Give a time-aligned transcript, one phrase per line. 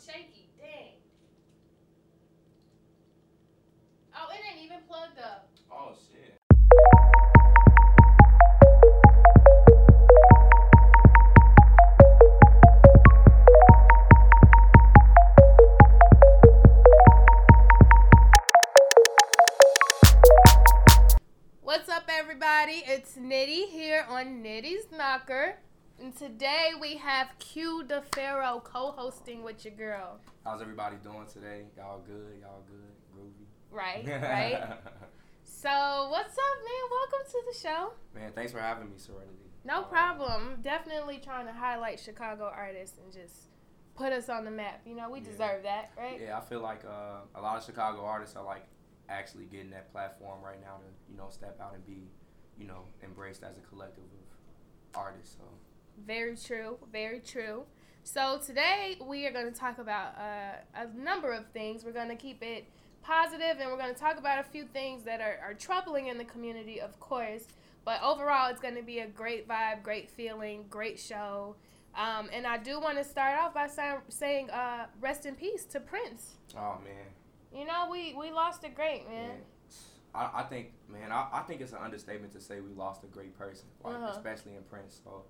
[0.00, 0.48] shaky.
[0.58, 0.94] Dang.
[4.16, 5.50] Oh, it ain't even plugged up.
[5.70, 6.36] Oh shit.
[21.60, 22.82] What's up, everybody?
[22.86, 25.58] It's Nitty here on Nitty's Knocker.
[26.10, 30.18] And today we have Q the Pharaoh co-hosting with your girl.
[30.44, 31.66] How's everybody doing today?
[31.76, 32.40] Y'all good?
[32.40, 32.90] Y'all good?
[33.16, 33.46] Groovy?
[33.70, 34.60] Right, right.
[35.44, 36.90] so, what's up, man?
[36.90, 37.92] Welcome to the show.
[38.12, 39.52] Man, thanks for having me, Serenity.
[39.64, 40.58] No Uh, problem.
[40.62, 43.42] Definitely trying to highlight Chicago artists and just
[43.94, 44.80] put us on the map.
[44.84, 45.26] You know, we Yeah.
[45.26, 46.20] deserve that, right?
[46.20, 48.64] Yeah, I feel like uh, a lot of Chicago artists are like
[49.08, 52.10] actually getting that platform right now to you know step out and be
[52.58, 55.36] you know embraced as a collective of artists.
[55.38, 55.44] So
[56.06, 56.78] Very true.
[56.92, 57.64] Very true.
[58.02, 61.84] So today we are going to talk about uh, a number of things.
[61.84, 62.64] We're going to keep it
[63.02, 66.18] positive, and we're going to talk about a few things that are, are troubling in
[66.18, 67.44] the community, of course.
[67.84, 71.56] But overall, it's going to be a great vibe, great feeling, great show.
[71.94, 75.64] Um, and I do want to start off by say, saying uh, rest in peace
[75.66, 76.34] to Prince.
[76.56, 79.28] oh man, You know, we, we lost a great man.
[79.28, 79.36] man.
[80.14, 83.06] I, I think man, I, I think it's an understatement to say we lost a
[83.08, 84.12] great person, like Uh-huh.
[84.12, 85.00] especially in Prince.
[85.04, 85.22] So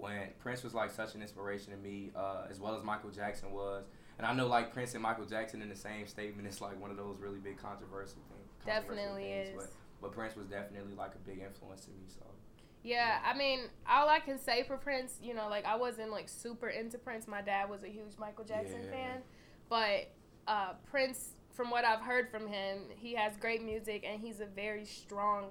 [0.00, 3.52] when Prince was like such an inspiration to me, uh, as well as Michael Jackson
[3.52, 3.84] was.
[4.18, 6.90] And I know like Prince and Michael Jackson in the same statement, it's like one
[6.90, 8.66] of those really big controversial things.
[8.66, 9.54] Definitely is.
[9.56, 9.70] But,
[10.02, 12.02] but Prince was definitely like a big influence to me.
[12.08, 12.24] So
[12.82, 16.28] Yeah, I mean, all I can say for Prince, you know, like I wasn't like
[16.28, 17.26] super into Prince.
[17.28, 18.90] My dad was a huge Michael Jackson Yeah.
[18.90, 19.22] fan,
[19.68, 20.10] but
[20.46, 24.46] uh, Prince, from what I've heard from him, he has great music and he's a
[24.46, 25.50] very strong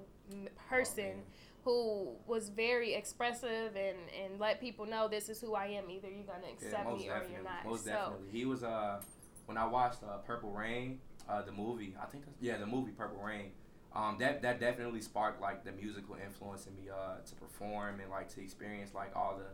[0.68, 1.22] person Oh.
[1.64, 5.90] Who was very expressive and and let people know this is who I am.
[5.90, 7.64] Either you're gonna accept most me or you're not.
[7.64, 8.28] Most so definitely.
[8.30, 9.00] He was uh
[9.46, 11.96] when I watched uh, Purple Rain, uh, the movie.
[12.00, 13.50] I think yeah, the movie Purple Rain.
[13.92, 18.08] Um, that that definitely sparked like the musical influence in me uh to perform and
[18.08, 19.46] like to experience like all the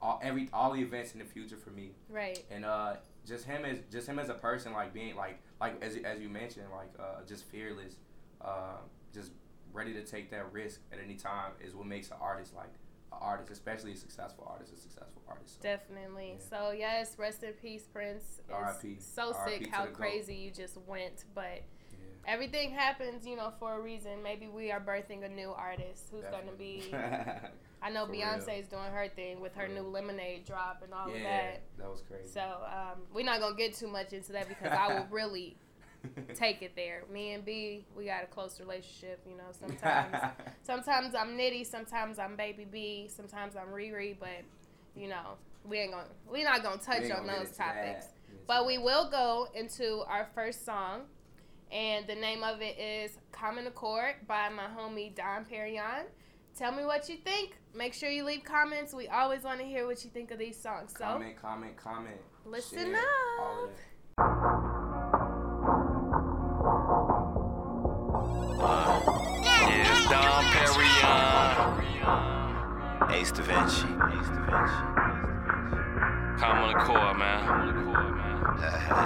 [0.00, 2.94] all every all the events in the future for me right, and uh
[3.26, 6.30] just him as just him as a person like being like like as as you
[6.30, 7.96] mentioned like uh just fearless
[8.40, 8.78] uh
[9.12, 9.30] just
[9.72, 12.70] ready to take that risk at any time is what makes an artist like
[13.12, 15.62] an artist especially a successful artist a successful artist so.
[15.62, 16.36] definitely.
[16.38, 16.58] Yeah.
[16.58, 18.40] So yes, rest in peace, Prince.
[18.52, 18.96] R.I.P..
[18.98, 19.50] So R.I.P.
[19.50, 19.96] sick to how the GOAT.
[19.96, 21.62] crazy you just went, but.
[22.24, 24.22] Everything happens, you know, for a reason.
[24.22, 26.94] Maybe we are birthing a new artist who's going to be.
[27.82, 29.82] I know For Beyonce's doing her thing with her new.
[29.82, 31.62] Lemonade drop and all yeah, of that.
[31.78, 32.28] that was crazy.
[32.28, 35.56] So um, we're not gonna get too much into that because I will really
[36.34, 37.04] take it there.
[37.12, 39.20] Me and B, we got a close relationship.
[39.28, 40.16] You know, sometimes
[40.62, 44.42] sometimes I'm Nitty, sometimes I'm Baby B, sometimes I'm Riri, but
[44.94, 48.06] you know, we ain't gonna we not gonna touch on gonna those topics.
[48.46, 51.02] But we will go into our first song,
[51.70, 56.04] and the name of it is Common Accord by my homie Don Perignon.
[56.56, 57.56] Tell me what you think.
[57.74, 58.92] Make sure you leave comments.
[58.92, 60.92] We always want to hear what you think of these songs.
[60.92, 62.20] So comment, comment, comment.
[62.44, 63.70] listen share, up.
[73.12, 73.86] Ace Da Vinci.
[76.38, 77.40] Common Accord, man.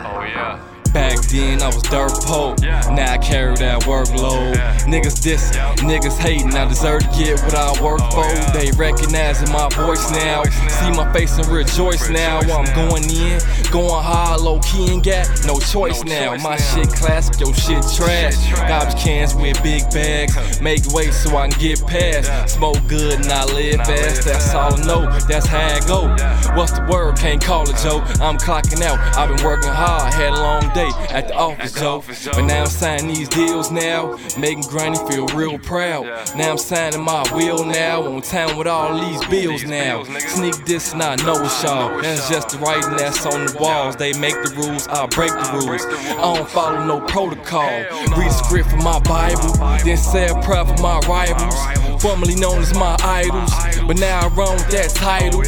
[0.05, 0.76] Oh, yeah.
[0.97, 2.57] Back then I was dirt poor.
[2.63, 4.57] Now I carry that workload.
[4.89, 6.55] Niggas dissing, niggas hating.
[6.55, 8.59] I deserve to get what I work Oh, for.
[8.59, 10.43] They recognizing my voice now.
[10.45, 12.39] See my face and rejoice, now.
[12.41, 13.39] I'm going in,
[13.71, 16.35] going hard, low key and got no choice now.
[16.37, 18.33] my shit classic, your shit trash.
[18.41, 18.69] Shit trash.
[18.69, 20.33] Garbage cans with big bags.
[20.63, 22.55] Make way so I can get past.
[22.55, 24.25] Smoke good and I live fast.
[24.25, 25.03] That's all I know.
[25.29, 26.09] That's how I go.
[26.57, 27.19] What's the word?
[27.19, 28.01] Can't call it, Joe.
[28.25, 28.99] I'm clocking out.
[29.15, 30.15] I've been working hard.
[30.15, 32.03] Had a long day at the office, Joe.
[32.33, 34.19] But now I'm signing these deals now.
[34.39, 36.05] Making Granny feel real proud.
[36.37, 38.03] Now I'm signing my will now.
[38.03, 40.05] On time with all these bills now.
[40.05, 42.01] Sneak this and I know it's y'all.
[42.01, 43.97] That's just the writing that's on the walls.
[43.97, 45.85] They make the rules, I break the rules.
[45.87, 47.69] I don't follow no protocol.
[48.17, 49.53] Read the script from my Bible.
[49.85, 52.03] Then say a prayer for my rivals.
[52.03, 53.51] Formerly known as my idols.
[53.53, 53.87] idols.
[53.87, 55.43] But now I run with that title.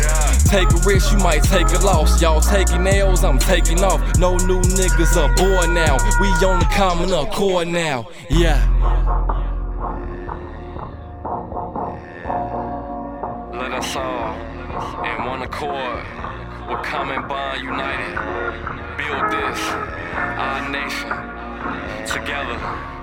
[0.44, 2.20] Take a risk, you might take a loss.
[2.22, 4.00] Y'all taking nails, I'm taking off.
[4.18, 5.96] No new niggas aboard now.
[6.20, 8.08] We on the common accord now.
[8.30, 8.64] Yeah.
[13.52, 14.34] Let us all,
[15.04, 16.04] in one accord,
[16.68, 18.14] We're common bond united,
[18.96, 19.60] build this,
[20.14, 21.10] our nation,
[22.06, 22.97] together.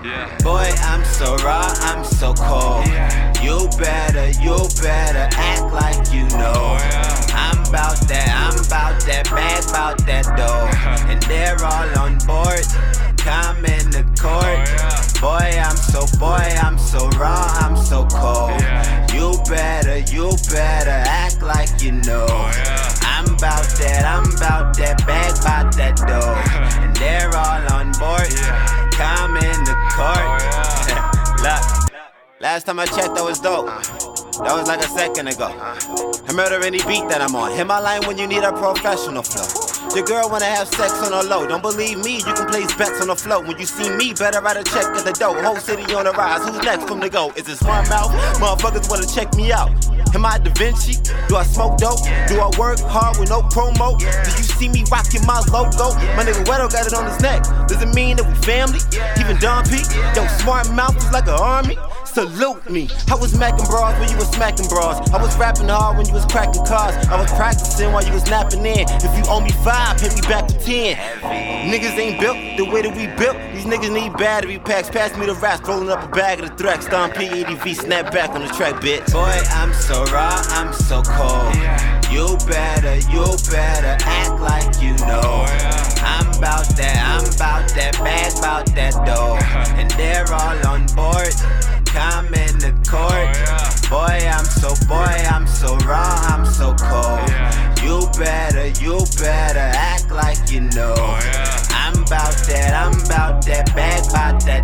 [0.00, 0.36] Yeah.
[0.42, 2.86] Boy, I'm so raw, I'm so cold.
[2.86, 3.32] Yeah.
[3.42, 6.52] You better, you better act like you know.
[6.56, 7.26] Oh, yeah.
[7.34, 10.68] I'm about that, I'm about that, bag about that dough.
[11.10, 12.64] and they're all on board,
[13.18, 14.66] come in the court.
[14.80, 18.60] Oh, boy, I'm so, boy, I'm so raw, I'm so cold.
[19.12, 22.26] You better, you better act like you know.
[22.28, 24.31] Oh, I'm about that, I'm
[32.42, 33.66] last time I checked, that was dope.
[34.42, 35.46] That was like a second ago.
[35.46, 37.54] I murder any beat that I'm on.
[37.54, 39.46] Hit my line when you need a professional flow.
[39.94, 41.46] Your girl wanna have sex on the low.
[41.46, 43.46] Don't believe me, you can place bets on the float.
[43.46, 45.40] When you see me, better write a check at the dough.
[45.40, 46.42] Whole city on the rise.
[46.42, 47.30] Who's next from the go?
[47.36, 48.10] Is it smart mouth?
[48.42, 49.70] Motherfuckers wanna check me out.
[50.14, 50.98] Am I Da Vinci?
[51.28, 52.02] Do I smoke dope?
[52.26, 53.96] Do I work hard with no promo?
[53.98, 55.94] Do you see me rocking my logo?
[56.16, 57.44] My nigga Wedo got it on his neck.
[57.68, 58.80] Does it mean that we family?
[59.20, 59.78] Even Don P?
[60.16, 61.78] Yo, smart mouth is like an army.
[62.12, 62.90] Salute me.
[63.10, 65.10] I was macking bras when you was smacking bras.
[65.12, 66.94] I was rapping hard when you was cracking cars.
[67.08, 68.84] I was practicing while you was napping in.
[68.86, 70.96] If you owe me five, hit me back to ten.
[71.72, 73.38] Niggas ain't built the way that we built.
[73.54, 74.90] These niggas need battery packs.
[74.90, 76.84] Pass me the raps, rolling up a bag of the threats.
[76.84, 79.10] Stomp P80V, snap back on the track, bitch.
[79.10, 81.54] Boy, I'm so raw, I'm so cold.
[82.12, 85.46] You better, you better act like you know.
[86.04, 89.38] I'm about that, I'm about that bag, about that dough.
[89.80, 91.32] And they're all on board.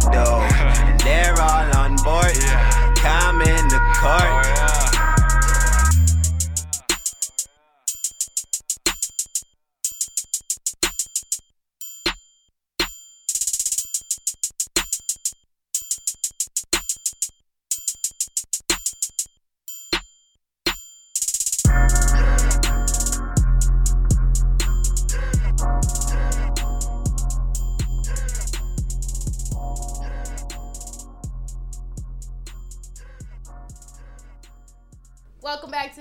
[0.04, 0.37] That.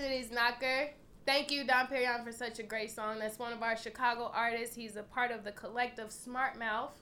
[0.07, 0.89] Today's knocker.
[1.25, 3.19] Thank you, Don Perignon, for such a great song.
[3.19, 4.74] That's one of our Chicago artists.
[4.74, 6.94] He's a part of the collective Smart Mouth.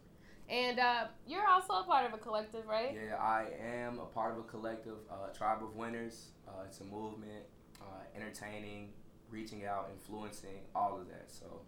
[0.49, 2.95] And uh, you're also a part of a collective, right?
[2.95, 6.29] Yeah, I am a part of a collective, uh, Tribe of Winners.
[6.47, 7.45] Uh, it's a movement,
[7.79, 7.85] uh,
[8.15, 8.89] entertaining,
[9.29, 11.31] reaching out, influencing, all of that.
[11.31, 11.61] So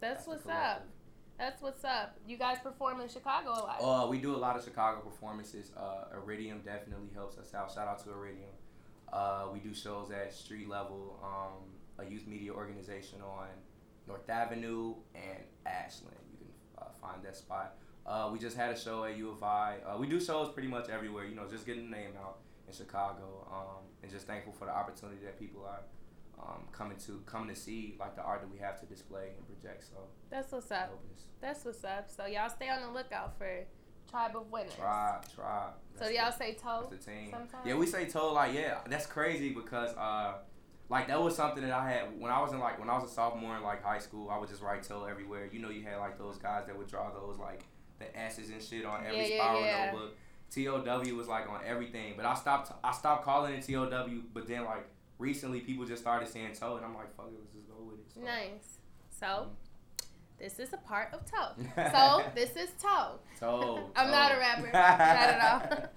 [0.00, 0.86] That's, the what's up.
[1.38, 2.18] That's what's up.
[2.26, 3.80] You guys perform in Chicago a lot.
[3.80, 5.72] Uh, we do a lot of Chicago performances.
[5.76, 7.72] Uh, Iridium definitely helps us out.
[7.72, 8.50] Shout out to Iridium.
[9.14, 13.46] Uh, we do shows at street level, um, a youth media organization on
[14.08, 16.16] North Avenue and Ashland.
[16.32, 17.76] You can uh, find that spot.
[18.04, 19.76] Uh, we just had a show at U of I.
[19.86, 21.24] Uh, we do shows pretty much everywhere.
[21.26, 24.72] You know, just getting the name out in Chicago, um, and just thankful for the
[24.72, 25.80] opportunity that people are
[26.42, 29.46] um, coming to coming to see like the art that we have to display and
[29.46, 29.84] project.
[29.84, 30.98] So That's what's up.
[31.40, 32.10] That's what's up.
[32.10, 33.64] So y'all stay on the lookout for
[34.10, 34.74] Tribe of Winners.
[34.74, 35.68] Tribe, try.
[35.98, 37.28] So y'all say toe That's the team.
[37.30, 37.66] sometimes?
[37.66, 38.78] Yeah, we say toe like yeah.
[38.88, 40.34] That's crazy because uh,
[40.88, 43.10] like that was something that I had when I was in like when I was
[43.10, 44.30] a sophomore in like high school.
[44.30, 45.48] I would just write toe everywhere.
[45.52, 47.64] You know, you had like those guys that would draw those like
[47.98, 49.84] the S's and shit on every Yeah, yeah, spiral yeah.
[49.92, 50.16] notebook.
[50.50, 52.72] TOW was like on everything, but I stopped.
[52.84, 54.08] I stopped calling it TOW.
[54.32, 54.86] But then like
[55.18, 57.98] recently, people just started saying toe, and I'm like, fuck it, let's just go with
[58.00, 58.06] it.
[58.14, 58.78] So, Nice.
[59.10, 59.46] So
[60.44, 61.52] this is a part of toe.
[61.96, 63.18] So this is toe.
[63.40, 63.90] Toe.
[63.96, 64.66] I'm not a rapper.
[64.72, 65.40] not at
[65.72, 65.88] all.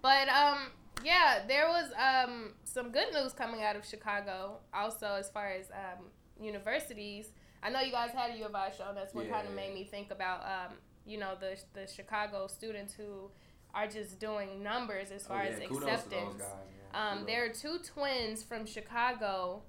[0.00, 0.58] But um,
[1.04, 4.60] yeah, there was um some good news coming out of Chicago.
[4.72, 6.04] Also, as far as um
[6.40, 7.32] universities,
[7.62, 8.84] I know you guys had a U of I show.
[8.94, 12.92] That's what kind of made me think about um you know the the Chicago students
[12.94, 13.30] who
[13.74, 16.38] are just doing numbers as Oh, far yeah, as kudos acceptance.
[16.42, 16.94] Guys.
[16.94, 19.62] Um, there are two twins from Chicago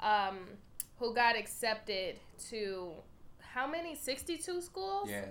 [0.00, 0.38] um,
[0.98, 2.16] who got accepted
[2.50, 2.92] to
[3.52, 3.94] how many?
[3.94, 5.10] 62 schools?
[5.10, 5.26] Yeah,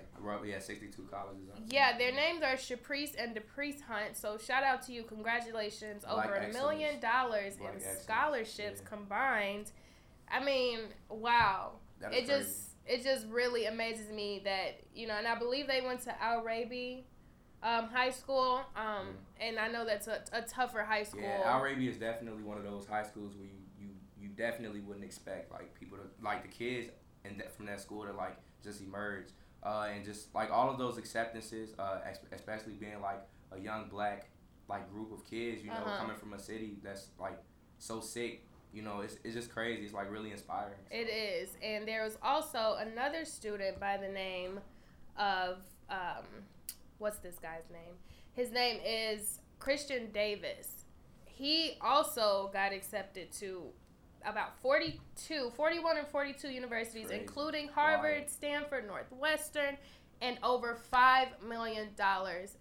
[0.46, 1.42] yeah, 62 colleges.
[1.68, 4.16] Yeah, their names are Shaprice and Deprice Hunt.
[4.16, 5.04] So shout out to you.
[5.04, 6.04] Congratulations.
[6.08, 8.90] Over a million dollars in excellence, scholarships yeah.
[8.90, 9.72] combined.
[10.32, 11.72] I mean, wow.
[12.00, 15.82] That It just it just really amazes me that, you know, and I believe they
[15.82, 17.06] went to Al Raby
[17.64, 18.62] um, high school.
[18.76, 21.22] Um, and I know that's a, a tougher high school.
[21.22, 21.40] Mm.
[21.40, 24.82] Yeah, Al Raby is definitely one of those high schools where you, you, you definitely
[24.82, 26.92] wouldn't expect like people to like the kids
[27.26, 29.26] and that from that school to like just emerge
[29.64, 32.00] uh, and just like all of those acceptances, uh,
[32.32, 34.30] especially being like a young black
[34.68, 35.98] like group of kids, you know, Uh-huh.
[36.00, 37.38] coming from a city that's like
[37.78, 38.46] so sick.
[38.74, 39.84] You know, it's, it's just crazy.
[39.84, 40.80] It's like really inspiring.
[40.90, 41.50] It is.
[41.62, 44.62] And there was also another student by the name
[45.18, 45.58] of,
[45.90, 46.24] um,
[47.00, 47.96] what's this guy's name?
[48.34, 50.86] His name is Christian Davis.
[51.26, 53.64] He also got accepted to
[54.26, 57.22] about 42, 41 or 42 universities, Crazy.
[57.22, 58.30] including Harvard.
[58.30, 59.78] Stanford, Northwestern,
[60.22, 61.90] and over $5 million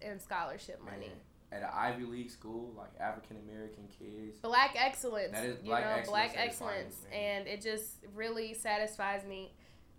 [0.01, 1.07] in scholarship money.
[1.07, 1.17] Man,
[1.51, 4.37] at an Ivy League school, like African American kids.
[4.41, 5.33] Black excellence.
[5.33, 9.53] That is you black know, excellence black excellence, and it just really satisfies me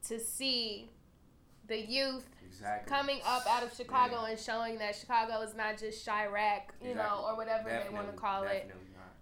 [0.09, 0.91] to see
[1.69, 2.89] the youth Exactly.
[2.95, 7.25] coming up out of Chicago and showing that Chicago is not just Chiraq, you know,
[7.27, 8.71] or whatever they want to call it.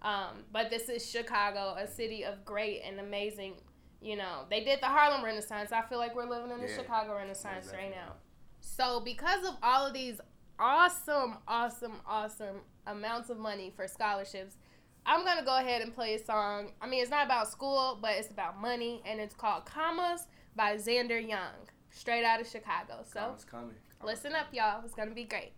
[0.01, 3.53] Um, but this is Chicago, a city of great and amazing.
[4.01, 5.71] You know, they did the Harlem Renaissance.
[5.71, 6.75] I feel like we're living in the Yeah.
[6.77, 8.13] Chicago Renaissance Yeah, right now.
[8.59, 10.19] So, because of all of these
[10.59, 14.57] awesome, awesome, awesome amounts of money for scholarships,
[15.05, 16.73] I'm gonna go ahead and play a song.
[16.81, 20.75] I mean, it's not about school, but it's about money, and it's called "Commas" by
[20.77, 23.03] Xander Young, straight out of Chicago.
[23.05, 23.75] So, Commas coming.
[23.99, 24.81] Commas listen up, y'all.
[24.83, 25.53] It's gonna be great.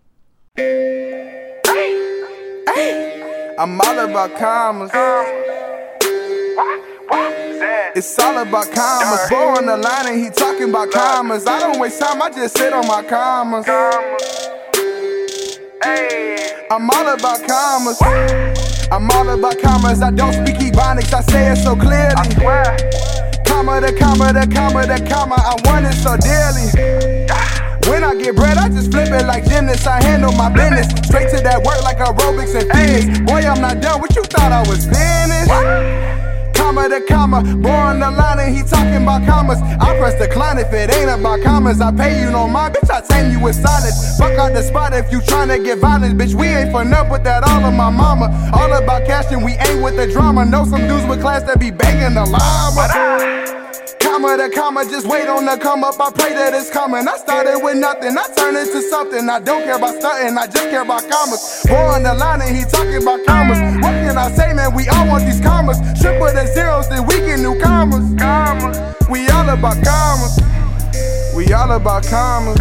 [3.58, 4.92] I'm all about commas.
[7.96, 9.30] It's all about commas.
[9.30, 11.46] Boy on the line and he talking about commas.
[11.46, 13.66] I don't waste time, I just sit on my commas.
[16.72, 18.02] I'm all about commas.
[18.92, 20.02] I'm all about commas.
[20.02, 23.23] I don't speak Ebonics, I say it so clearly.
[23.64, 26.68] Comma the comma the comma the comma, I want it so dearly.
[27.90, 29.88] When I get bread, I just flip it like gymnasts.
[29.88, 30.88] I handle my business.
[31.08, 33.20] Straight to that work like aerobics and fitness.
[33.22, 34.02] Boy, I'm not done.
[34.02, 36.13] What you thought I was finished?
[36.74, 39.62] Comma to comma, boy on the line and he talking about commas.
[39.62, 41.80] I press decline if it ain't about commas.
[41.80, 42.90] I pay you no mind, bitch.
[42.90, 44.18] I tame you with silence.
[44.18, 46.34] Fuck out the spot if you tryna get violent, bitch.
[46.34, 48.52] We ain't for nothing but that all of my mama.
[48.56, 50.46] All about cash and we ain't with the drama.
[50.46, 53.63] Know some dudes with class that be banging the llama.
[54.14, 56.00] Comma to comma, just wait on the come up.
[56.00, 57.08] I pray that it's coming.
[57.08, 59.28] I started with nothing, I turn into something.
[59.28, 61.66] I don't care about stunting, I just care about commas.
[61.66, 63.58] Boy on the line and he talking about commas.
[63.82, 64.76] What can I say, man?
[64.76, 65.82] We all want these commas.
[66.00, 68.06] Triple the zeros, then we get new commas.
[68.22, 68.78] Commas.
[69.10, 70.38] We all about commas.
[71.36, 72.60] We all about commas.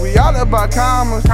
[0.00, 1.24] We all about commas.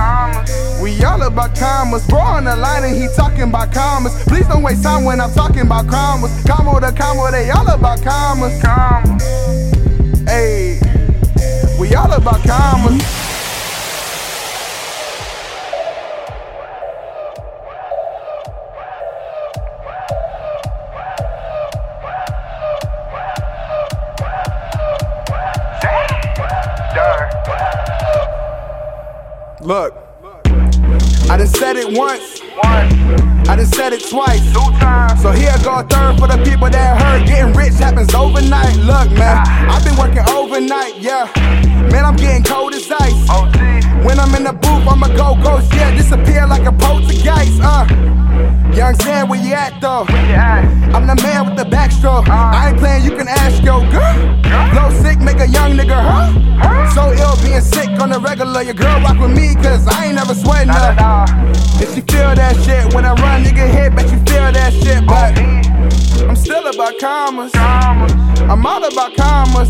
[0.82, 2.06] We all about commas.
[2.08, 4.12] Bro on the line and he talking about commas.
[4.24, 6.32] Please don't waste time when I'm talking about commas.
[6.44, 8.60] Comma to comma, they all about commas.
[10.28, 10.80] Hey,
[11.78, 13.19] we all about commas.
[29.62, 29.94] Look,
[31.28, 32.40] I done said it once.
[32.62, 34.42] I done said it twice.
[35.20, 38.74] So here I go third for the people that heard getting rich happens overnight.
[38.76, 41.30] Look, man, I've been working overnight, yeah.
[41.92, 43.12] Man, I'm getting cold as ice.
[44.02, 48.19] When I'm in the booth, I'ma go ghost, yeah, disappear like a poltergeist, uh.
[48.74, 50.04] Young Zan, where you at though?
[50.94, 52.28] I'm the man with the backstroke.
[52.28, 54.40] I ain't playing, you can ask your girl.
[54.72, 56.94] Blow sick, make a young nigga, huh?
[56.94, 58.62] So ill being sick on the regular.
[58.62, 60.94] Your girl rock with me, cause I ain't never sweating her.
[61.82, 65.06] If she feel that shit, when I run, nigga hit, bet you feel that shit,
[65.06, 65.38] but
[66.28, 67.52] I'm still about commas.
[67.54, 69.68] I'm all about commas.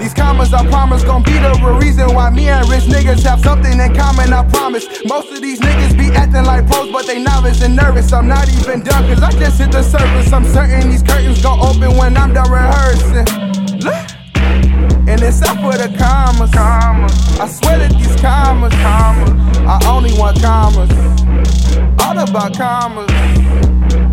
[0.00, 3.40] These commas, I promise, gon' be the real reason why me and rich niggas have
[3.40, 4.86] something in common, I promise.
[5.04, 8.12] Most of these niggas be acting like pros, but they novice and nervous.
[8.12, 10.32] I'm not even done, cause I just hit the surface.
[10.32, 13.26] I'm certain these curtains gon' open when I'm done rehearsing.
[13.80, 14.16] Look.
[15.08, 16.50] And it's up for the commas.
[16.50, 17.38] commas.
[17.38, 18.74] I swear that these commas.
[18.82, 19.58] commas.
[19.58, 20.90] I only want commas.
[22.02, 23.10] All about commas.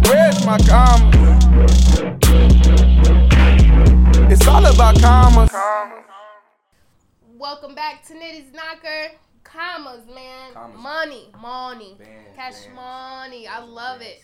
[0.07, 1.33] Where's my commas?
[4.33, 5.51] It's all about commas.
[7.37, 9.11] Welcome back to Nitty's Knocker.
[9.43, 10.53] Commas, man.
[10.53, 10.79] Commas.
[10.81, 12.75] Money, money, Bands, cash bands.
[12.75, 13.47] money.
[13.47, 14.15] I love bands.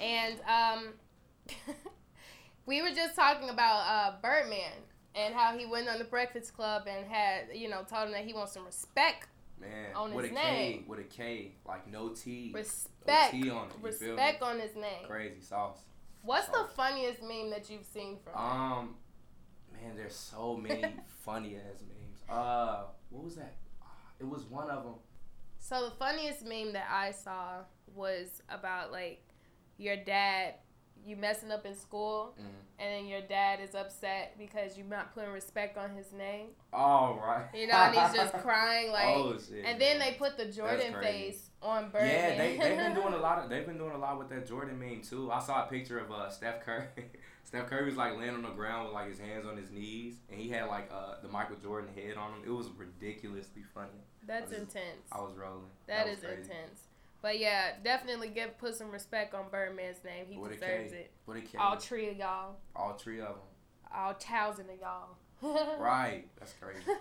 [0.00, 0.02] it.
[0.02, 0.94] And um,
[2.66, 4.72] we were just talking about uh, Birdman
[5.14, 8.24] and how he went on the Breakfast Club and had, you know, told him that
[8.24, 9.28] he wants some respect.
[9.60, 10.84] Man, On with his a K, name.
[10.88, 12.50] with a K, like no T.
[12.54, 13.34] Respect.
[13.34, 13.72] No T on it.
[13.78, 13.84] You?
[14.08, 15.04] Respect on his name.
[15.06, 15.80] Crazy sauce.
[16.22, 18.40] What's the funniest meme that you've seen from him?
[18.72, 18.94] Um,
[19.84, 20.82] man, there's so many
[21.24, 22.22] funny ass memes.
[22.28, 23.54] Uh, what was that?
[23.82, 23.86] Ah,
[24.18, 24.94] It was one of them.
[25.58, 27.60] So the funniest meme that I saw
[27.94, 29.22] was about like
[29.78, 30.54] your dad,
[31.04, 32.44] you messing up in school, Mm.
[32.78, 36.48] and then your dad is upset because you're not putting respect on his name.
[36.72, 37.46] All right.
[37.54, 39.16] You know, and he's just crying like.
[39.16, 39.64] oh shit.
[39.64, 40.08] and then man.
[40.12, 42.08] they put the Jordan face on Birdman.
[42.10, 44.46] Yeah, they they've been doing a lot of they've been doing a lot with that
[44.46, 45.30] Jordan meme too.
[45.30, 46.86] I saw a picture of uh Steph Curry.
[47.44, 50.14] Steph Curry was like laying on the ground with like his hands on his knees,
[50.30, 52.42] and he had like uh the Michael Jordan head on him.
[52.46, 54.00] It was ridiculously funny.
[54.26, 55.06] That's I was- intense.
[55.12, 55.68] I was rolling.
[55.86, 56.40] that was is crazy.
[56.42, 56.88] intense.
[57.24, 60.26] But yeah, definitely give put some respect on Birdman's name.
[60.28, 61.10] He deserves it.
[61.26, 61.56] A K.
[61.56, 62.56] All three of y'all.
[62.76, 63.36] All three of them.
[63.96, 65.16] All thousand of y'all.
[65.80, 66.26] Right.
[66.38, 66.80] That's crazy.
[66.86, 66.98] That's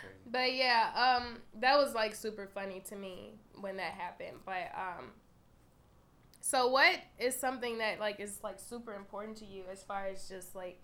[0.00, 0.16] crazy.
[0.26, 4.38] But yeah, um, that was like super funny to me when that happened.
[4.44, 5.12] But um,
[6.40, 10.28] so what is something that like is like super important to you as far as
[10.28, 10.80] just like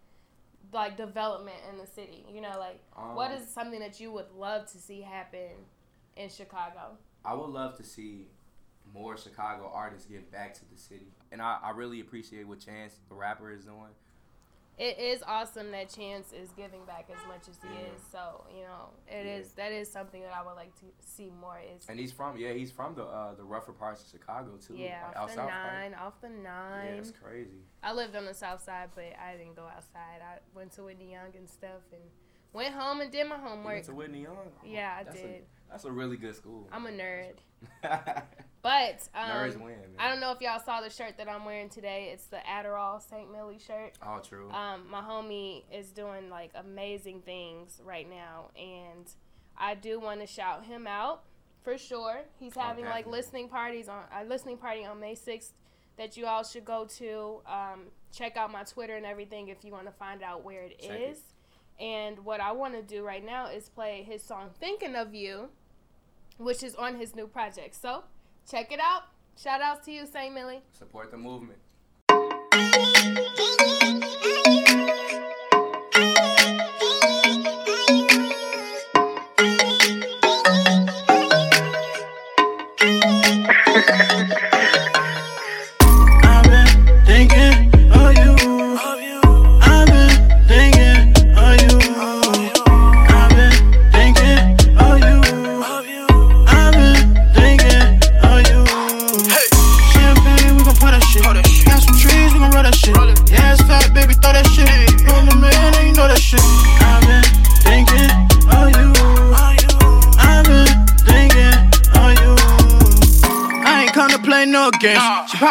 [0.72, 2.24] like development in the city?
[2.32, 2.80] You know, like
[3.14, 5.66] what Um, is something that you would love to see happen
[6.16, 6.98] in Chicago?
[7.24, 8.28] I would love to see
[8.94, 12.94] more Chicago artists give back to the city, and I, I really appreciate what Chance,
[13.08, 13.92] the rapper, is doing.
[14.78, 17.94] It is awesome that Chance is giving back as much as he Yeah.
[17.94, 18.02] is.
[18.12, 19.36] So you know, it Yeah.
[19.36, 21.58] is that is something that I would like to see more.
[21.58, 24.74] Is And he's from yeah, he's from the uh, the rougher parts of Chicago too.
[24.76, 25.72] yeah, like off the south part.
[25.72, 26.86] nine, off the nine.
[26.94, 27.62] Yeah, it's crazy.
[27.82, 30.20] I lived on the south side, but I didn't go outside.
[30.22, 32.02] I went to Whitney Young and stuff, and
[32.52, 33.72] went home and did my You homework.
[33.76, 34.52] went to Whitney Young.
[34.62, 35.44] Yeah, I That's a- did.
[35.70, 36.68] That's a really good school.
[36.70, 37.38] I'm a nerd,
[38.66, 39.74] but um, win.
[39.96, 42.10] I don't know if y'all saw the shirt that I'm wearing today.
[42.12, 43.30] It's the Adderall St.
[43.30, 43.92] Millie shirt.
[44.02, 44.50] All true.
[44.50, 49.08] Um, my homie is doing like amazing things right now, and
[49.56, 51.22] I do want to shout him out
[51.62, 52.22] for sure.
[52.40, 55.52] He's Oh, having like listening parties on a listening party on May sixth
[55.96, 57.42] that you all should go to.
[57.46, 57.82] Um,
[58.12, 60.88] check out my Twitter and everything if you want to find out where it is.
[60.88, 61.18] Check it.
[61.78, 65.50] And what I want to do right now is play his song "Thinking of You,"
[66.36, 67.76] which is on his new project.
[67.76, 68.02] So
[68.50, 69.02] check it out.
[69.36, 70.32] Shout outs to you, St.
[70.32, 70.62] Millie.
[70.72, 71.58] Support the movement.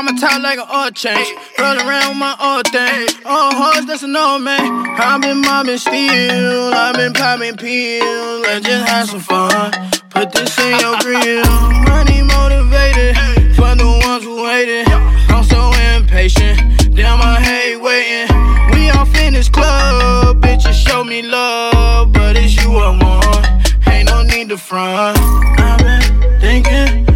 [0.06, 1.34] She pop my top like an oil change.
[1.58, 3.08] Roll around with my old thing.
[3.26, 4.62] Old horse, that's an old man.
[5.00, 6.72] I've been mobbing steel.
[6.74, 8.46] I've been popping pills.
[8.46, 9.72] Let's just have some fun.
[10.12, 11.46] Put this in your grill.
[11.90, 13.16] Money motivated.
[13.56, 14.88] For the ones who hated.
[15.30, 16.96] I'm so impatient.
[16.96, 18.28] Damn, I hate waiting.
[18.74, 20.42] We off in this club.
[20.42, 22.14] Bitches show me love.
[22.14, 23.88] But it's you I want.
[23.88, 25.18] Ain't no need to front.
[25.60, 27.15] I've been thinking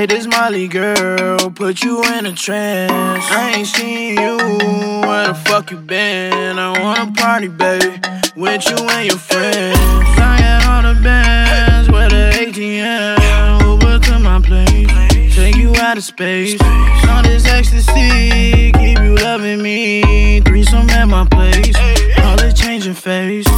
[0.00, 2.90] Say this Molly girl, put you in a trance.
[3.30, 4.38] I ain't seen you,
[5.06, 6.58] where the fuck you been?
[6.58, 8.00] I wanna party, baby,
[8.34, 9.76] with you and your friends.
[10.16, 16.04] Got all the bands, where the ATM, Uber to my place, take you out of
[16.04, 16.58] space.
[17.06, 20.40] All this ecstasy, keep you loving me.
[20.40, 21.76] Threesome at my place,
[22.24, 23.49] all the changing face.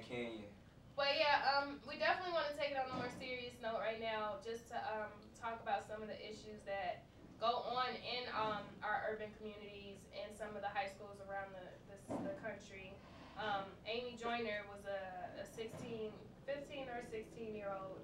[0.00, 0.48] Grand Canyon.
[0.96, 4.00] but yeah, um, we definitely want to take it on a more serious note right
[4.00, 7.04] now, just to um talk about some of the issues that
[7.40, 11.68] go on in um our urban communities and some of the high schools around the
[11.88, 11.96] the,
[12.32, 12.92] the country.
[13.36, 16.12] Um, Amy Joyner was a, a 16,
[16.44, 18.00] 15 or 16 year old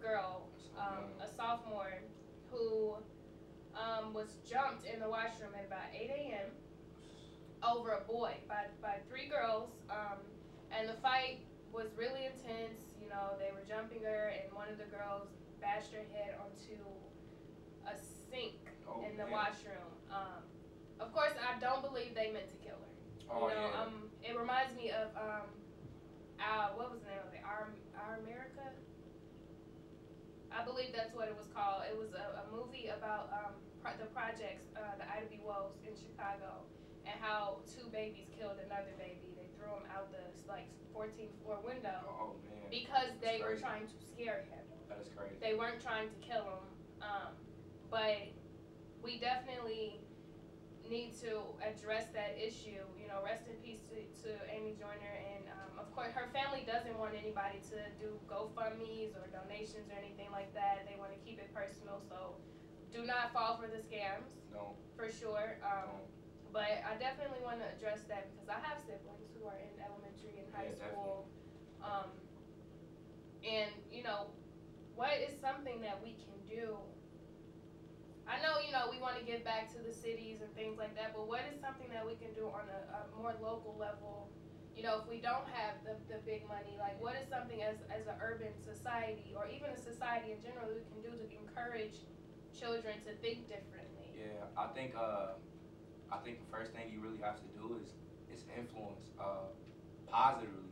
[0.00, 2.04] girl, um, a sophomore,
[2.52, 2.96] who
[3.72, 6.52] um, was jumped in the washroom at about 8 a.m.
[7.64, 9.70] over a boy by, by three girls.
[10.76, 12.82] And the fight was really intense.
[13.00, 16.78] You know, they were jumping her, and one of the girls bashed her head onto
[17.86, 17.94] a
[18.30, 18.58] sink
[18.88, 19.88] Oh, in the washroom.
[20.12, 20.44] Um,
[21.00, 22.92] of course, I don't believe they meant to kill her.
[23.32, 23.80] Oh, you know, yeah.
[23.80, 25.48] um, it reminds me of um,
[26.36, 27.40] uh, what was the name of it?
[27.46, 28.66] Our Our America.
[30.54, 31.82] I believe that's what it was called.
[31.90, 35.42] It was a, a movie about um, pro- the projects, uh, the Ida B.
[35.42, 36.62] Wells in Chicago,
[37.02, 39.33] and how two babies killed another baby.
[39.64, 42.36] Threw him out the like 14th floor window Oh
[42.68, 44.60] because they were trying to scare him.
[44.92, 45.40] that is crazy.
[45.40, 46.64] They weren't trying to kill him,
[47.00, 47.32] um,
[47.88, 48.28] but
[49.00, 50.04] we definitely
[50.84, 52.84] need to address that issue.
[53.00, 56.66] You know, rest in peace to, to Amy Joyner, and um, of course, her family
[56.68, 60.84] doesn't want anybody to do GoFundmes or donations or anything like that.
[60.84, 62.36] They want to keep it personal, so
[62.92, 65.58] do not fall for the scams No, for sure.
[65.64, 66.23] Um, no.
[66.54, 70.38] But I definitely want to address that because I have siblings who are in elementary
[70.38, 71.26] and high Yeah, school.
[71.82, 72.14] Um,
[73.42, 74.30] and, you know,
[74.94, 76.78] what is something that we can do?
[78.24, 80.94] I know, you know, we want to give back to the cities and things like
[80.94, 84.30] that, but what is something that we can do on a, a more local level?
[84.78, 87.82] You know, if we don't have the, the big money, like what is something as,
[87.90, 92.06] as an urban society or even a society in general we can do to encourage
[92.54, 94.14] children to think differently?
[94.14, 95.34] Yeah, I think uh,
[96.12, 97.92] I think the first thing you really have to do is
[98.32, 99.48] is influence uh,
[100.06, 100.70] positively.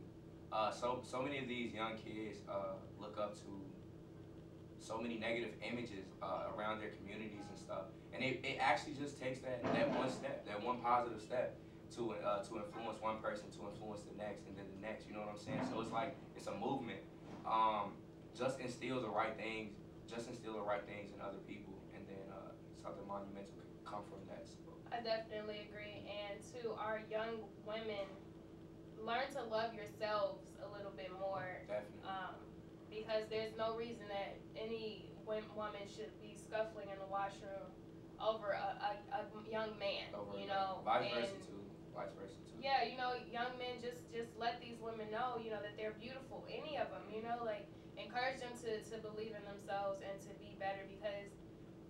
[0.51, 3.51] Uh, so so many of these young kids uh, look up to
[4.79, 9.19] so many negative images uh, around their communities and stuff, and it, it actually just
[9.19, 11.55] takes that, that one step, that one positive step
[11.95, 15.07] to uh, to influence one person to influence the next and then the next.
[15.07, 15.61] You know what I'm saying?
[15.71, 16.99] So it's like it's a movement.
[17.45, 17.93] Um,
[18.37, 19.71] just instill the right things.
[20.09, 24.25] Just instill the right things in other people, and then uh, something monumental come from
[24.33, 24.49] that.
[24.89, 26.01] I definitely agree.
[26.09, 28.09] And to our young women,
[28.97, 31.61] learn to love yourselves a little bit more.
[31.69, 32.01] definitely.
[32.09, 32.33] Um,
[32.89, 37.73] because there's no reason that any woman should be scuffling in the washroom
[38.21, 40.13] over a, a, a young man.
[40.13, 41.61] Over you know, vice versa too.
[41.93, 42.61] Vice versa too.
[42.61, 45.97] yeah, you know, young men just just let these women know, you know, that they're
[45.97, 46.45] beautiful.
[46.45, 47.65] Any of them, you know, like
[47.97, 51.33] encourage them to to believe in themselves and to be better because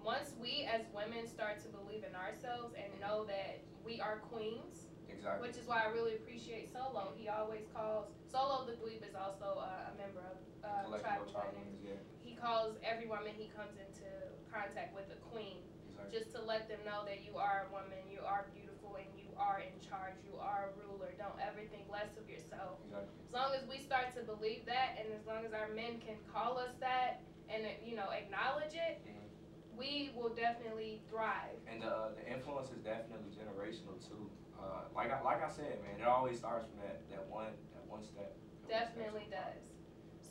[0.04, 4.92] once we as women start to believe in ourselves and know that we are queens,
[5.08, 5.48] Exactly.
[5.48, 7.16] which is why I really appreciate Solo.
[7.16, 11.28] He always calls Solo the Dweeb is also uh, a member of uh, Collective Tribal
[11.28, 11.80] of Tribal Winners.
[11.80, 12.20] Winners, yeah.
[12.20, 14.08] He calls every woman he comes into
[14.52, 15.64] contact with a queen,
[15.96, 16.12] Exactly.
[16.12, 19.32] just to let them know that you are a woman, you are beautiful, and you
[19.40, 20.20] are in charge.
[20.28, 21.16] You are a ruler.
[21.16, 22.84] Don't ever think less of yourself.
[22.84, 23.16] Exactly.
[23.24, 26.20] As long as we start to believe that, and as long as our men can
[26.28, 29.32] call us that, and uh, you know acknowledge it, Mhm.
[29.78, 31.58] We will definitely thrive.
[31.72, 34.30] And uh, the influence is definitely generational too.
[34.60, 37.86] Uh, like I, like I said, man, it always starts from that, that one that
[37.88, 38.36] one step.
[38.70, 38.96] That one step.
[38.96, 39.64] Definitely does.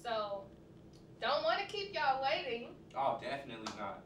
[0.03, 0.45] So,
[1.21, 2.75] don't want to keep y'all waiting.
[2.97, 4.03] Oh, definitely not.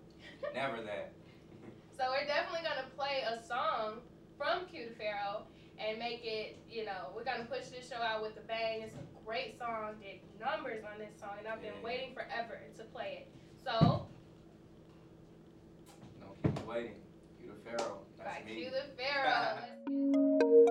[0.55, 1.13] Never that.
[1.97, 4.05] So we're definitely gonna play a song
[4.37, 5.45] from Q the Pharaoh
[5.79, 8.83] and make it, you know, we're gonna push this show out with a bang.
[8.83, 11.85] It's a great song, did numbers on this song, and I've been Yeah.
[11.85, 13.29] waiting forever to play it.
[13.65, 14.16] So, No, keep it
[16.67, 16.93] waiting.
[17.41, 17.99] You the Pharaoh.
[18.19, 18.55] That's by me.
[18.63, 20.67] Q the Pharaoh.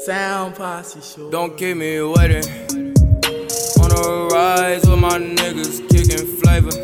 [0.00, 1.30] Sound posse show.
[1.30, 2.44] Don't keep me waiting.
[3.80, 6.74] On a rise with my niggas kicking flavor.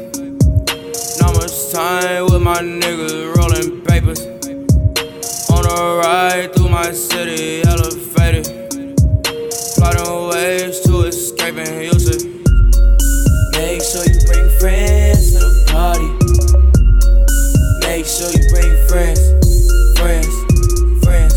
[1.20, 4.29] Not much time with my niggas rolling papers.
[5.80, 8.44] Ride through my city, elevated.
[9.76, 12.44] Plotting ways to escape and Houston.
[13.52, 16.10] Make sure you bring friends to the party.
[17.86, 19.20] Make sure you bring friends,
[19.98, 20.34] friends,
[21.02, 21.34] friends.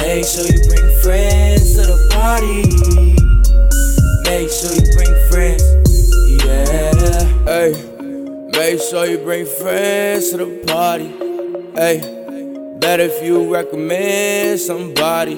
[0.00, 2.62] Make sure you bring friends to the party.
[4.30, 5.64] Make sure you bring friends,
[6.44, 7.26] yeah.
[7.50, 7.70] Hey,
[8.52, 11.10] make sure you bring friends to the party.
[11.74, 12.15] Hey,
[12.86, 15.34] better if you recommend somebody.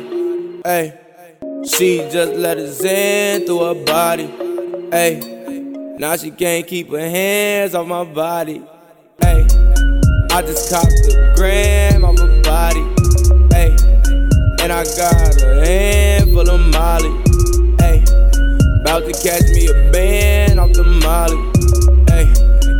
[0.63, 0.93] Hey,
[1.65, 4.27] she just let us in through her body.
[4.91, 5.15] Hey,
[5.99, 8.61] now she can't keep her hands off my body.
[9.23, 9.47] Hey,
[10.31, 12.85] I just copped a gram off her body.
[13.55, 13.71] Hey,
[14.61, 17.13] and I got a handful of Molly.
[17.81, 18.05] Hey,
[18.83, 21.41] about to catch me a band off the Molly.
[22.11, 22.27] Hey,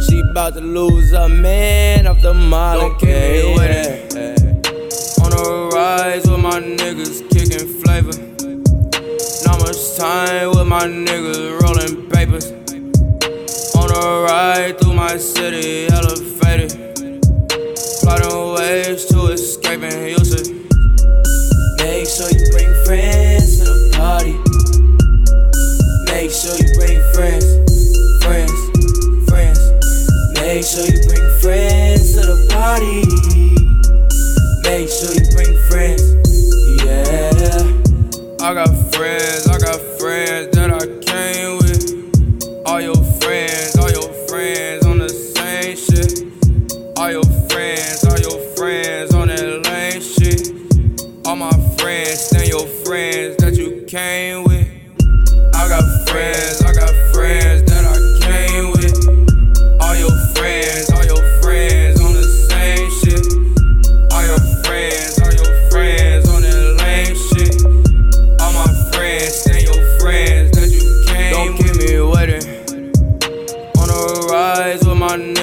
[0.05, 2.81] she about to lose a man off the Molly.
[2.81, 4.28] Don't keep me
[5.79, 8.17] rise with my niggas kicking flavor.
[9.47, 12.47] Not much time with my niggas rolling papers.
[13.79, 16.73] On a ride through my city, elevated.
[18.03, 19.19] Plotting ways to
[20.17, 20.49] use it.
[21.83, 24.35] Make sure you bring friends to the party.
[26.11, 27.47] Make sure you bring friends,
[28.25, 28.59] friends,
[29.31, 29.61] friends.
[30.41, 33.08] Make sure you bring friends to the party.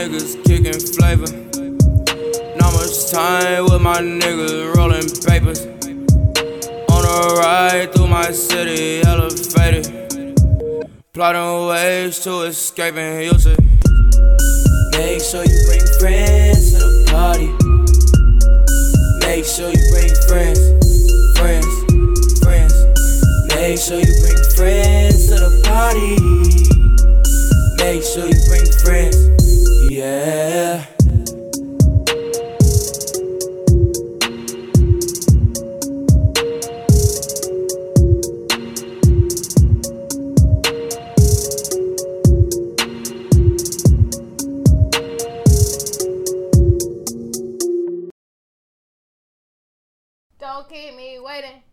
[0.08, 1.32] Niggas kicking flavor.
[2.58, 5.66] Not much time with my niggas rolling papers.
[6.90, 9.86] On a ride through my city, elevated.
[11.14, 13.60] Plotting ways to escape use it.
[14.94, 17.50] Make sure you bring friends to the party.
[19.26, 20.62] Make sure you bring friends,
[21.38, 21.66] friends,
[22.44, 22.76] friends.
[23.56, 26.16] Make sure you bring friends to the party.
[27.82, 29.35] Make sure you bring friends,
[30.06, 30.86] yeah.
[50.40, 51.64] Don't keep me waiting.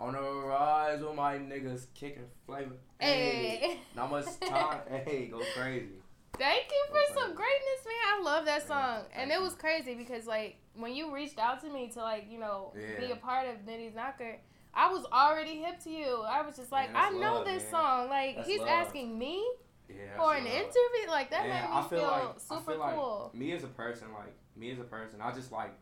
[0.00, 2.76] On the rise with my niggas kicking flavor.
[3.00, 3.78] Hey.
[3.96, 4.80] Not much time.
[5.04, 5.98] hey, go crazy.
[6.36, 8.18] Thank you for some greatness, man.
[8.18, 9.04] I love that Yeah, song.
[9.14, 12.38] And it was crazy because like when you reached out to me to like, you
[12.38, 14.36] know, be a part of Nitty's Knocker,
[14.74, 16.22] I was already hip to you.
[16.28, 17.70] I was just like, Man, I know love, this man.
[17.72, 18.08] song.
[18.08, 18.68] Like That's he's love.
[18.68, 19.44] asking me
[19.88, 19.96] Yeah.
[20.16, 20.52] for an love.
[20.52, 21.08] interview.
[21.08, 23.30] Like that And made me I feel feel, like super feel like cool.
[23.34, 25.72] me as a person, like me as a person, I just like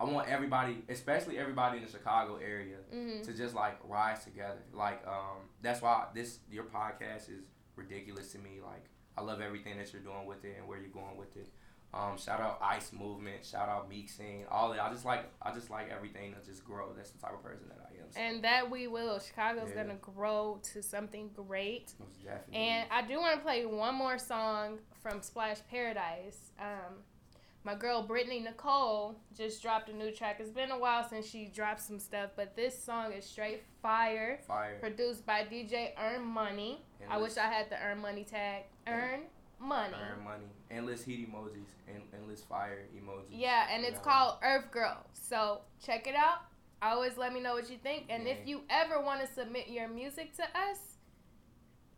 [0.00, 4.62] I want everybody, especially everybody in the Chicago area, hmm to just like rise together.
[4.72, 7.44] Like um, that's why this your podcast is
[7.76, 8.60] ridiculous to me.
[8.64, 8.84] Like
[9.18, 11.48] I love everything that you're doing with it and where you're going with it.
[11.92, 14.80] Um, shout out Ice Movement, shout out Meek Scene, all that.
[14.82, 16.92] I just like I just like everything to just grow.
[16.94, 18.10] That's the type of person that I am.
[18.12, 19.18] So, And that we will.
[19.18, 19.82] Chicago's Yeah.
[19.84, 21.94] gonna grow to something great.
[21.98, 22.56] most definitely.
[22.56, 26.52] And I do want to play one more song from Splash Paradise.
[26.60, 27.02] Um,
[27.68, 30.38] my girl Brittany Nicole just dropped a new track.
[30.40, 34.40] It's been a while since she dropped some stuff, but this song is straight fire.
[34.48, 34.78] fire.
[34.80, 36.80] Produced by DJ Earn Money.
[37.10, 38.62] I wish I had the Earn Money tag.
[38.86, 39.24] Earn
[39.60, 39.92] Money.
[40.00, 40.46] Earn money.
[40.70, 43.26] Endless heat emojis and endless fire emojis.
[43.28, 44.12] Yeah, and it's Yeah.
[44.12, 45.04] called Earth Girl.
[45.12, 46.38] So check it out.
[46.80, 48.06] Always let me know what you think.
[48.08, 50.96] And if you ever want to submit your music to us,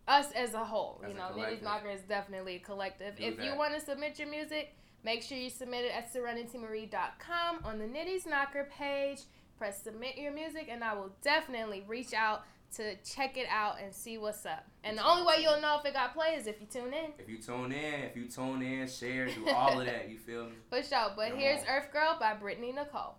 [0.09, 1.63] us as a whole, As you know, collective.
[1.63, 3.17] Knocker is definitely a collective.
[3.17, 4.75] Do if you want to submit your music,
[5.05, 9.21] make sure you submit it at serenitymarie.com on the Nitty's Knocker page.
[9.59, 12.43] Press submit your music, and I will definitely reach out
[12.77, 14.65] to check it out and see what's up.
[14.85, 17.11] And the only way you'll know if it got played is if you tune in.
[17.19, 20.09] If you tune in, if you tune in, share, do all of that.
[20.09, 20.53] You feel me?
[20.69, 21.11] For sure.
[21.17, 21.67] But Come here's on.
[21.69, 23.17] Earth Girl by Brittany Nicole.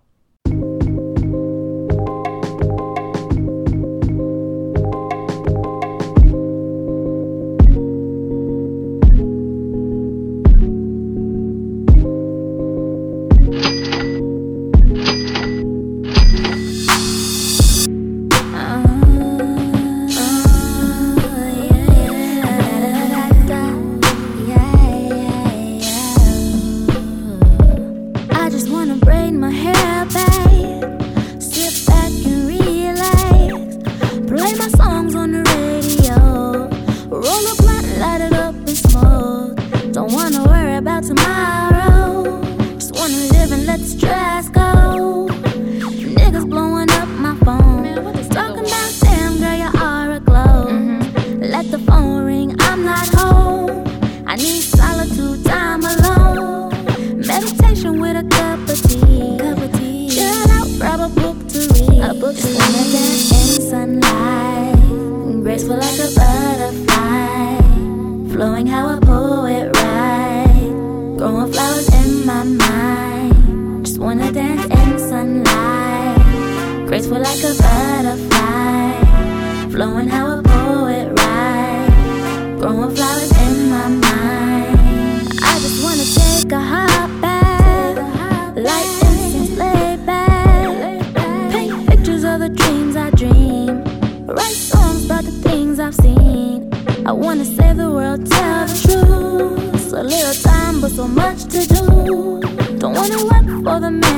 [97.12, 99.90] I wanna save the world, tell the truth.
[99.90, 102.40] So little time, but so much to do.
[102.80, 104.11] Don't wanna work for the man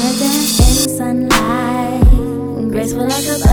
[0.00, 2.70] in sunlight.
[2.70, 3.51] Graceful like a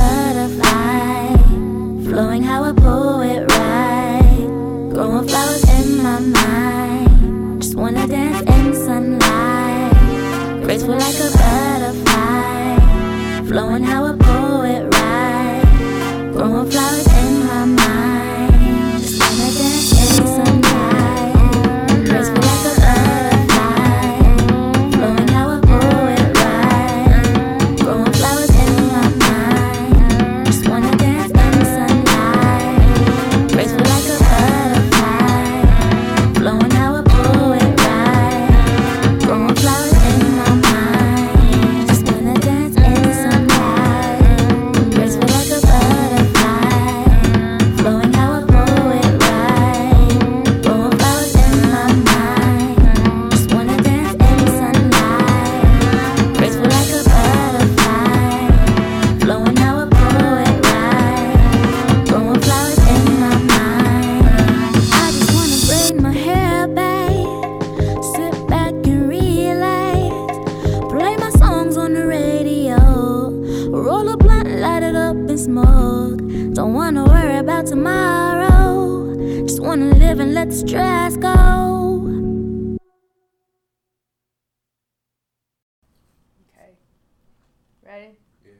[87.89, 88.09] Ready?
[88.45, 88.51] Yeah.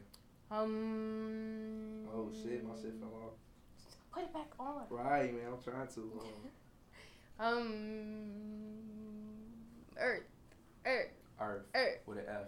[0.51, 2.07] Um.
[2.11, 3.33] Oh shit, my shit fell off.
[4.11, 4.83] Put it back on.
[4.89, 6.01] Right, man, I'm trying to.
[6.01, 6.25] Um,
[7.39, 8.31] Um.
[9.97, 10.23] Earth.
[10.85, 11.11] Earth.
[11.39, 11.99] Earth Earth.
[12.07, 12.47] with an F.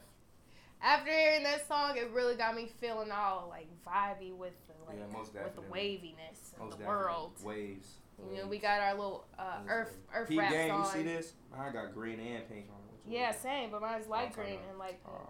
[0.81, 4.97] After hearing that song, it really got me feeling all like vibey with the like
[4.99, 7.33] Yeah, most with the waviness of Most the world.
[7.43, 7.89] Waves.
[8.31, 10.83] You know, we got our little uh, earth earth Peep rap game, song.
[10.85, 11.33] you see this?
[11.57, 15.29] I got green and pink on Yeah, same, but mine's light green and like Oh,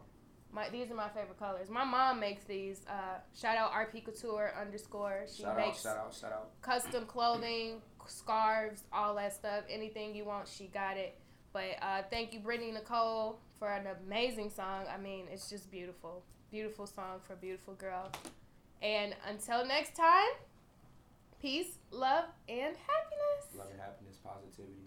[0.53, 1.69] my these are my favorite colors.
[1.69, 2.81] My mom makes these.
[2.87, 5.25] Uh, shout out RP Couture underscore.
[5.33, 6.61] She shout out, makes shout out, shout out.
[6.61, 9.63] custom clothing, scarves, all that stuff.
[9.69, 11.17] Anything you want, she got it.
[11.53, 14.85] But uh, thank you, Brittany Nicole, for an amazing song.
[14.93, 16.23] I mean, it's just beautiful.
[16.49, 18.09] Beautiful song for a beautiful girl.
[18.81, 20.31] And until next time,
[21.41, 23.55] peace, love, and happiness.
[23.57, 24.80] Love and happiness, positivity.